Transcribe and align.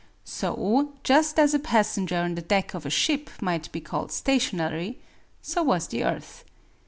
So, 0.25 0.93
just 1.03 1.37
as 1.37 1.53
a 1.53 1.59
passenger 1.59 2.17
on 2.17 2.33
the 2.33 2.41
deck 2.41 2.73
of 2.73 2.87
a 2.87 2.89
ship 2.89 3.29
might 3.39 3.71
be 3.71 3.79
called 3.81 4.11
stationary, 4.11 4.97
so 5.43 5.61
was 5.61 5.89
the 5.89 6.03
earth. 6.03 6.43